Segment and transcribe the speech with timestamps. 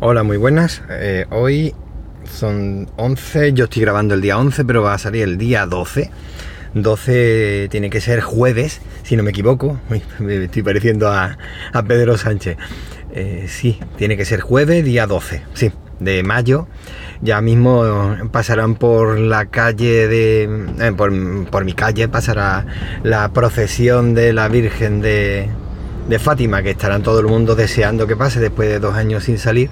[0.00, 0.80] Hola, muy buenas.
[0.90, 1.74] Eh, hoy
[2.24, 6.12] son 11, yo estoy grabando el día 11, pero va a salir el día 12.
[6.74, 9.80] 12 tiene que ser jueves, si no me equivoco.
[10.20, 11.36] me estoy pareciendo a,
[11.88, 12.56] Pedro Sánchez.
[13.12, 16.68] Eh, sí, tiene que ser jueves, día 12, sí, de mayo.
[17.20, 20.44] Ya mismo pasarán por la calle de.
[20.78, 21.10] Eh, por,
[21.50, 22.66] por mi calle pasará
[23.02, 25.48] la procesión de la Virgen de,
[26.08, 29.38] de Fátima, que estarán todo el mundo deseando que pase después de dos años sin
[29.38, 29.70] salir.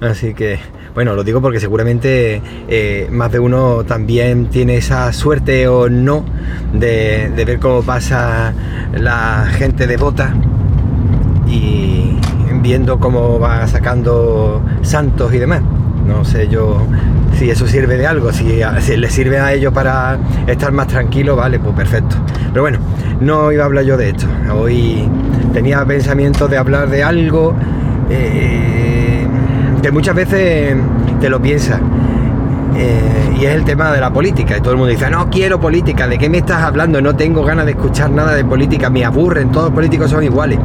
[0.00, 0.60] Así que,
[0.94, 6.24] bueno, lo digo porque seguramente eh, más de uno también tiene esa suerte o no
[6.72, 8.52] de, ver cómo pasa
[8.92, 10.34] la gente de bota
[11.48, 12.16] y
[12.62, 15.62] viendo cómo va sacando santos y demás.
[16.06, 16.86] No sé yo
[17.36, 21.36] si eso sirve de algo, si, si les sirve a ellos para estar más tranquilos,
[21.36, 22.16] vale, pues perfecto.
[22.52, 22.78] Pero bueno,
[23.20, 24.26] no iba a hablar yo de esto.
[24.54, 25.08] Hoy
[25.52, 27.54] tenía pensamiento de hablar de algo.
[28.10, 28.87] Eh,
[29.80, 30.76] que muchas veces
[31.20, 31.80] te lo piensas.
[32.76, 34.56] Eh, y es el tema de la política.
[34.56, 37.00] Y todo el mundo dice, no quiero política, ¿de qué me estás hablando?
[37.00, 40.58] No tengo ganas de escuchar nada de política, me aburren, todos los políticos son iguales.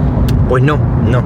[0.47, 1.23] Pues no, no.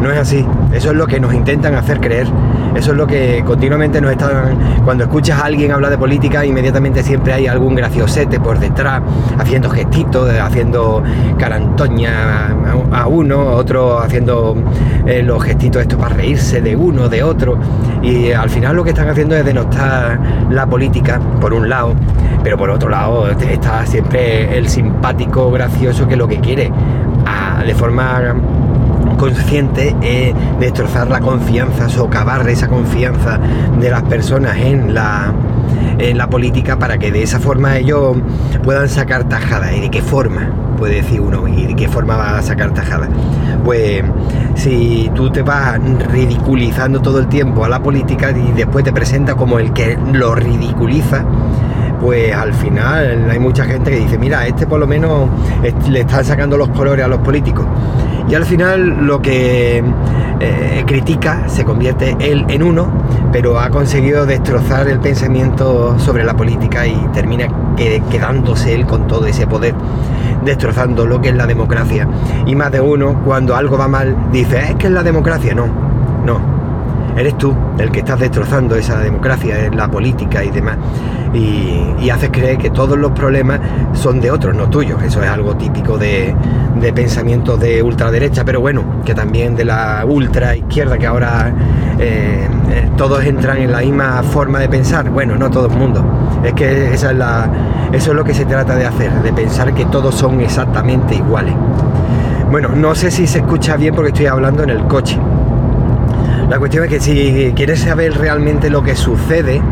[0.00, 0.44] No es así.
[0.72, 2.26] Eso es lo que nos intentan hacer creer.
[2.74, 4.58] Eso es lo que continuamente nos están.
[4.84, 9.00] Cuando escuchas a alguien hablar de política, inmediatamente siempre hay algún graciosete por detrás,
[9.38, 11.02] haciendo gestitos, haciendo
[11.38, 12.48] carantoña
[12.92, 14.56] a uno, otro haciendo
[15.06, 17.58] eh, los gestitos estos para reírse de uno, de otro.
[18.02, 20.18] Y al final lo que están haciendo es denostar
[20.50, 21.94] la política, por un lado,
[22.42, 26.70] pero por otro lado está siempre el simpático, gracioso que lo que quiere,
[27.64, 28.34] de forma
[29.24, 33.40] consciente es destrozar la confianza, socavar esa confianza
[33.80, 35.32] de las personas en la,
[35.98, 38.18] en la política para que de esa forma ellos
[38.62, 39.72] puedan sacar tajada.
[39.72, 40.50] ¿Y de qué forma?
[40.76, 43.08] Puede decir uno, ¿y de qué forma va a sacar tajada?
[43.64, 44.04] Pues
[44.56, 45.80] si tú te vas
[46.12, 50.34] ridiculizando todo el tiempo a la política y después te presenta como el que lo
[50.34, 51.24] ridiculiza,
[51.98, 55.30] pues al final hay mucha gente que dice, mira, este por lo menos
[55.88, 57.64] le están sacando los colores a los políticos
[58.28, 59.82] y al final lo que
[60.40, 62.88] eh, critica se convierte él en uno,
[63.32, 69.26] pero ha conseguido destrozar el pensamiento sobre la política y termina quedándose él con todo
[69.26, 69.74] ese poder,
[70.44, 72.08] destrozando lo que es la democracia.
[72.46, 75.54] Y más de uno, cuando algo va mal, dice, es que es la democracia.
[75.54, 75.66] No,
[76.24, 76.40] no,
[77.16, 80.78] eres tú el que estás destrozando esa democracia, la política y demás.
[81.32, 83.58] Y, haces creer que todos los problemas
[83.92, 85.02] son de otros, no tuyos.
[85.02, 86.32] Eso es algo típico de,
[86.92, 91.52] pensamiento de ultraderecha, pero bueno, que también de la ultra izquierda, que ahora
[91.98, 95.08] eh, eh, todos entran en la misma forma de pensar.
[95.10, 96.04] Bueno, no todo el mundo.
[96.44, 97.50] Es que esa es la,
[97.92, 101.54] eso es lo que se trata de hacer, de pensar que todos son exactamente iguales.
[102.50, 105.18] Bueno, no sé si se escucha bien porque estoy hablando en el coche.
[106.48, 109.62] La cuestión es que si quieres saber realmente lo que sucede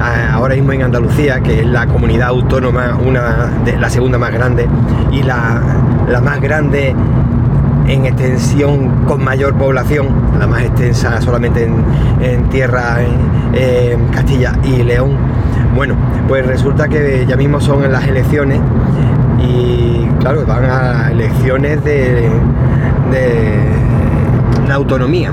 [0.00, 4.68] ahora mismo en Andalucía, que es la comunidad autónoma, una de la segunda más grande
[5.10, 5.60] y la,
[6.22, 6.94] más grande
[7.86, 10.08] en extensión con mayor población,
[10.38, 11.68] la más extensa solamente
[12.20, 15.16] en, tierra, en, Castilla y León.
[15.74, 15.94] Bueno,
[16.28, 18.60] pues resulta que ya mismo son en las elecciones
[19.40, 22.30] y claro, van a elecciones de,
[23.10, 23.72] de
[24.68, 25.32] la autonomía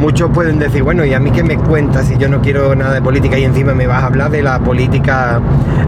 [0.00, 2.94] muchos pueden decir, bueno, ¿y a mí qué me cuentas si yo no quiero nada
[2.94, 5.40] de política y encima me vas a hablar de la política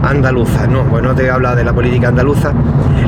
[0.03, 0.67] andaluza?
[0.67, 2.53] No, bueno, te voy a hablar de la política andaluza.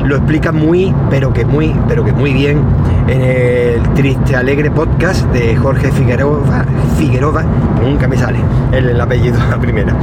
[0.04, 2.58] Lo explica muy, pero que muy, pero que muy bien
[3.06, 6.64] en el Triste Alegre podcast de Jorge Figueroa,
[6.98, 7.44] Figueroa,
[7.80, 8.40] nunca me sale
[8.72, 9.94] el, el apellido la primera.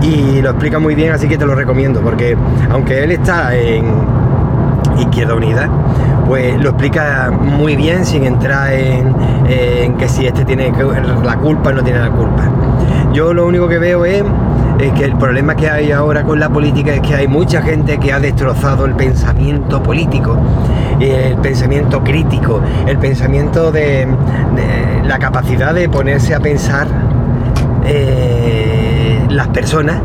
[0.00, 2.36] Y lo explica muy bien, así que te lo recomiendo, porque
[2.70, 3.84] aunque él está en
[4.96, 5.68] Izquierda Unida,
[6.26, 9.14] pues lo explica muy bien sin entrar en,
[9.96, 10.72] que si este tiene
[11.24, 12.50] la culpa o no tiene la culpa.
[13.12, 14.24] Yo lo único que veo es,
[14.98, 18.12] que el problema que hay ahora con la política es que hay mucha gente que
[18.12, 20.36] ha destrozado el pensamiento político,
[21.00, 24.06] el pensamiento crítico, el pensamiento de,
[25.04, 26.88] la capacidad de ponerse a pensar
[27.86, 30.00] eh, las personas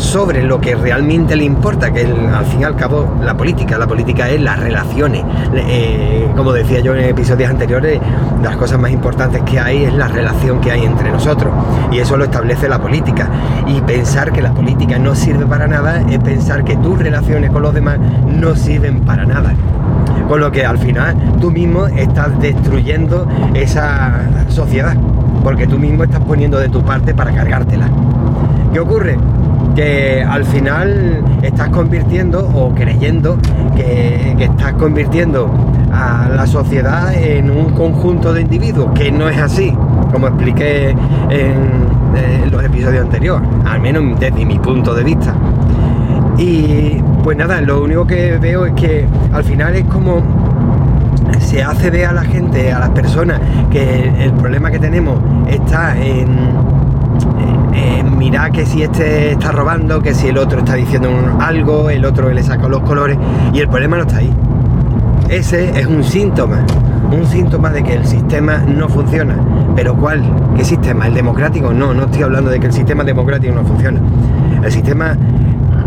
[0.00, 3.86] sobre lo que realmente le importa, que al fin y al cabo la política, la
[3.86, 5.22] política es las relaciones.
[5.54, 8.00] Eh, como decía yo en episodios anteriores,
[8.42, 11.52] las cosas más importantes que hay es la relación que hay entre nosotros.
[11.92, 13.28] Y eso lo establece la política.
[13.66, 17.62] Y pensar que la política no sirve para nada es pensar que tus relaciones con
[17.62, 19.52] los demás no sirven para nada.
[20.28, 24.96] Con lo que al final tú mismo estás destruyendo esa sociedad,
[25.44, 27.88] porque tú mismo estás poniendo de tu parte para cargártela.
[28.72, 29.18] ¿Qué ocurre?
[29.74, 33.38] Que al final estás convirtiendo o creyendo
[33.76, 35.50] que, estás convirtiendo
[35.92, 39.74] a la sociedad en un conjunto de individuos, que no es así,
[40.12, 40.94] como expliqué
[41.30, 41.90] en,
[42.50, 45.34] los episodios anteriores, al menos desde mi punto de vista.
[46.36, 50.22] Y pues nada, lo único que veo es que al final es como
[51.38, 53.40] se hace ver a la gente, a las personas,
[53.70, 55.18] que el problema que tenemos
[55.48, 56.28] está en,
[58.16, 62.30] mirar que si este está robando, que si el otro está diciendo algo, el otro
[62.30, 63.18] le saca los colores,
[63.52, 64.32] y el problema no está ahí.
[65.28, 66.64] Ese es un síntoma,
[67.12, 69.36] un síntoma de que el sistema no funciona.
[69.76, 70.22] ¿Pero cuál?
[70.56, 71.06] ¿Qué sistema?
[71.06, 71.72] ¿El democrático?
[71.72, 74.00] No, no estoy hablando de que el sistema democrático no funciona.
[74.62, 75.16] El sistema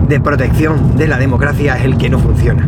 [0.07, 2.65] de protección de la democracia es el que no funciona.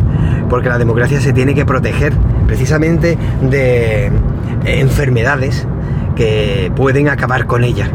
[0.50, 2.12] Porque la democracia se tiene que proteger
[2.46, 4.12] precisamente de
[4.64, 5.66] enfermedades
[6.14, 7.90] que pueden acabar con ella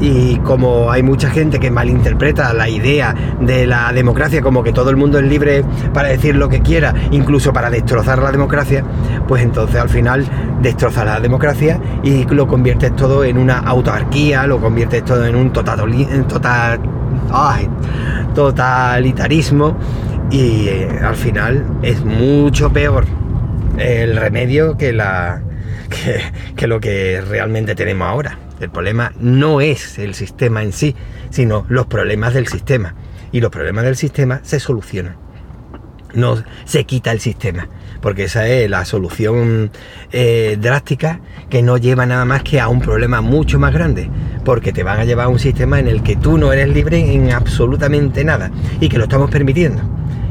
[0.00, 4.90] y como hay mucha gente que malinterpreta la idea de la democracia como que todo
[4.90, 8.84] el mundo es libre para decir lo que quiera, incluso para destrozar la democracia,
[9.26, 10.26] pues entonces al final
[10.60, 15.52] destrozas la democracia y lo conviertes todo en una autarquía, lo conviertes todo en un
[15.52, 15.82] total
[18.34, 19.76] totalitarismo
[20.30, 23.04] y eh, al final es mucho peor
[23.78, 25.42] el remedio que la
[26.56, 28.38] que lo que realmente tenemos ahora.
[28.64, 30.96] El problema no es el sistema en sí,
[31.28, 32.94] sino los problemas del sistema.
[33.30, 35.16] Y los problemas del sistema se solucionan.
[36.14, 37.68] No se quita el sistema,
[38.00, 39.70] porque esa es la solución
[40.12, 41.20] eh, drástica
[41.50, 44.08] que no lleva nada más que a un problema mucho más grande,
[44.46, 47.12] porque te van a llevar a un sistema en el que tú no eres libre
[47.12, 48.50] en absolutamente nada
[48.80, 49.82] y que lo estamos permitiendo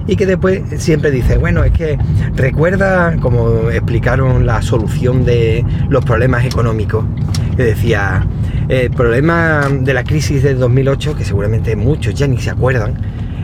[0.07, 1.97] y que después siempre dice, bueno, es que
[2.35, 7.05] recuerda, como explicaron la solución de los problemas económicos,
[7.55, 8.25] que decía,
[8.69, 12.97] el problema de la crisis del 2008, que seguramente muchos ya ni se acuerdan,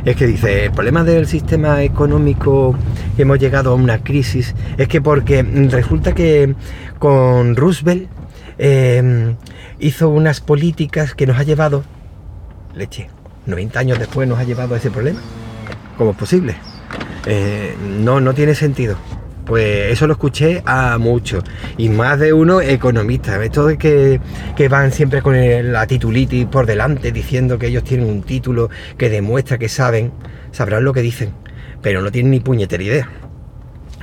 [0.06, 2.76] es que dice, el problema del sistema económico
[3.18, 6.56] hemos llegado a una crisis es que porque resulta que
[7.00, 8.10] con Roosevelt
[8.58, 9.36] em,
[9.80, 11.84] hizo unas políticas que nos ha llevado,
[12.76, 13.10] leche,
[13.46, 15.20] 90 años después nos ha llevado a ese problema.
[16.00, 16.56] ¿Cómo es posible?
[17.26, 18.96] Eh, no, no tiene sentido.
[19.46, 21.44] Pues eso lo escuché a muchos.
[21.78, 23.44] Y más de uno economista.
[23.44, 25.36] Esto de que, van siempre con
[25.74, 30.14] la titulitis por delante diciendo que ellos tienen un título que demuestra que saben,
[30.54, 31.34] sabrán lo que dicen.
[31.82, 33.10] Pero no tienen ni puñetera idea.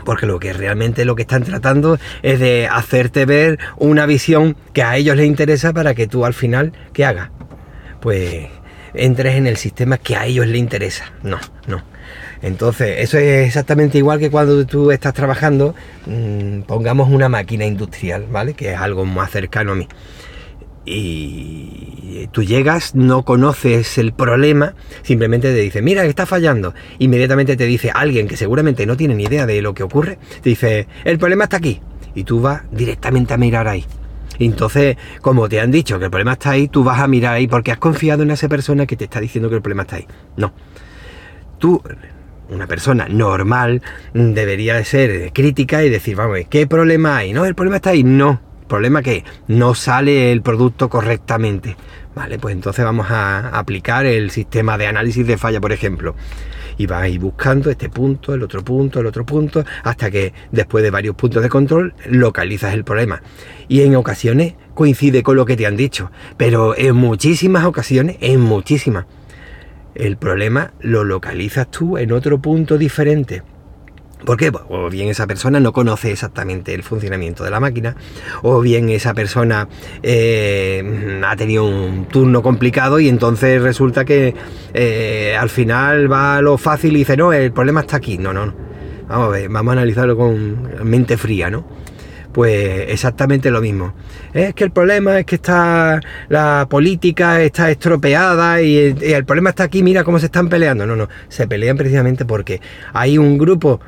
[0.04, 4.82] Porque lo que realmente lo que están tratando es de hacerte ver una visión que
[4.82, 7.30] a ellos les interesa para que tú al final, ¿qué hagas?
[8.02, 8.48] Pues
[8.96, 11.12] entres en el sistema que a ellos les interesa.
[11.22, 11.82] No, no.
[12.42, 15.74] Entonces, eso es exactamente igual que cuando tú estás trabajando,
[16.06, 18.54] mm, pongamos una máquina industrial, ¿vale?
[18.54, 19.88] Que es algo más cercano a mí.
[20.84, 26.74] Y tú llegas, no conoces el problema, simplemente te dice, mira, está fallando.
[26.98, 30.50] Inmediatamente te dice alguien que seguramente no tiene ni idea de lo que ocurre, te
[30.50, 31.80] dice, el problema está aquí.
[32.14, 33.84] Y tú vas directamente a mirar ahí.
[34.38, 37.46] Entonces, como te han dicho que el problema está ahí, tú vas a mirar ahí
[37.46, 40.06] porque has confiado en esa persona que te está diciendo que el problema está ahí.
[40.36, 40.52] No.
[41.58, 41.82] Tú,
[42.50, 47.32] una persona normal, debería ser crítica y decir, vamos, ¿qué problema hay?
[47.32, 48.04] No, el problema está ahí.
[48.04, 48.45] No.
[48.68, 51.76] Problema que no sale el producto correctamente.
[52.14, 56.14] Vale, pues entonces vamos a aplicar el sistema de análisis de falla, por ejemplo
[56.78, 60.32] y vas a ir buscando este punto, el otro punto, el otro punto, hasta que
[60.52, 63.22] después de varios puntos de control localizas el problema.
[63.68, 68.40] Y en ocasiones coincide con lo que te han dicho, pero en muchísimas ocasiones, en
[68.40, 69.06] muchísimas,
[69.94, 73.42] el problema lo localizas tú en otro punto diferente.
[74.24, 74.50] ¿Por qué?
[74.68, 77.96] O bien esa persona no conoce exactamente el funcionamiento de la máquina,
[78.42, 79.68] o bien esa persona
[80.02, 84.34] eh, ha tenido un turno complicado y entonces resulta que
[84.72, 88.18] eh, al final va a lo fácil y dice, no, el problema está aquí.
[88.18, 88.54] No, no, no.
[89.08, 91.64] Vamos a ver, vamos a analizarlo con mente fría, ¿no?
[92.32, 93.94] Pues exactamente lo mismo.
[94.34, 99.64] Es que el problema es que está la política está estropeada y el problema está
[99.64, 100.86] aquí, mira cómo se están peleando.
[100.86, 102.60] No, no, se pelean precisamente porque
[102.92, 103.80] hay un grupo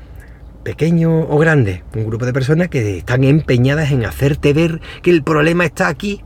[0.68, 5.22] pequeño o grande, un grupo de personas que están empeñadas en hacerte ver que el
[5.22, 6.22] problema está aquí.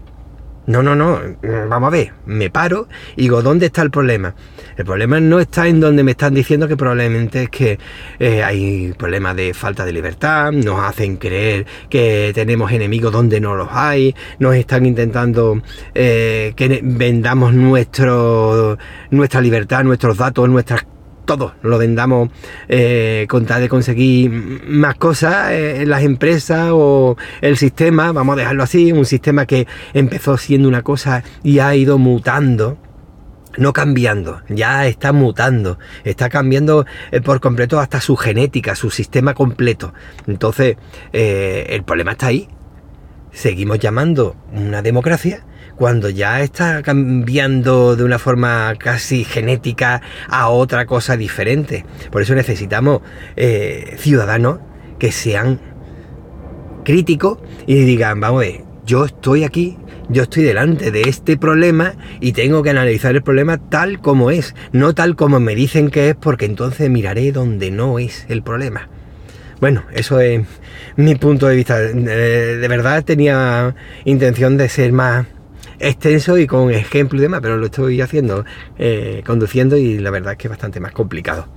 [0.67, 1.21] No, no, no,
[1.69, 4.35] vamos a ver, me paro y digo, ¿dónde está el problema?
[4.77, 7.79] El problema no está en donde me están diciendo que probablemente es que
[8.19, 13.55] eh, hay problemas de falta de libertad, nos hacen creer que tenemos enemigos donde no
[13.55, 15.63] los hay, nos están intentando
[15.95, 18.77] eh, que vendamos nuestro,
[19.11, 20.85] nuestra libertad, nuestros datos, nuestras
[21.25, 22.31] todo lo vendamos
[22.69, 24.31] eh, con tal de conseguir
[24.67, 29.67] más cosas en las empresas o el sistema, vamos a dejarlo así, un sistema que
[29.95, 32.79] empezó siendo una cosa y ha ido mutando.
[33.59, 39.35] No cambiando, ya está mutando, está cambiando eh, por completo hasta su genética, su sistema
[39.35, 39.93] completo.
[40.27, 40.79] Entonces,
[41.13, 42.49] eh, el problema está ahí,
[43.31, 45.45] seguimos llamando una democracia
[45.77, 51.85] cuando ya está cambiando de una forma casi genética a otra cosa diferente.
[52.11, 53.01] Por eso necesitamos
[53.37, 54.59] eh, ciudadanos
[54.99, 55.61] que sean
[56.85, 58.45] críticos y digan, vamos
[58.85, 63.59] yo estoy aquí, yo estoy delante de este problema y tengo que analizar el problema
[63.59, 67.99] tal como es, no tal como me dicen que es, porque entonces miraré donde no
[67.99, 68.89] es el problema.
[69.61, 70.45] Bueno, eso es
[70.97, 71.79] mi punto de vista.
[71.79, 75.27] De verdad tenía intención de ser más
[75.83, 78.45] extenso y con ejemplo y demás, pero lo estoy haciendo
[78.79, 81.49] eh, conduciendo y la verdad es que es bastante más complicado.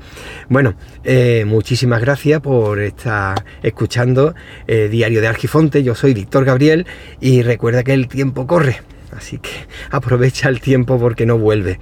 [0.49, 4.35] Bueno, eh, muchísimas gracias por estar escuchando
[4.67, 5.83] eh, Diario de Argifonte.
[5.83, 6.85] Yo soy Víctor Gabriel
[7.21, 8.81] y recuerda que el tiempo corre.
[9.15, 9.51] Así que
[9.91, 11.79] aprovecha el tiempo porque no vuelve.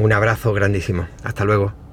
[0.00, 1.06] Un abrazo grandísimo.
[1.22, 1.85] Hasta luego.